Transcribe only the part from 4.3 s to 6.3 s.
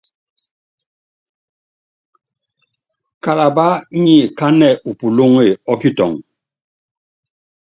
kánɛ u pulúŋe ɔ kitɔŋɔ.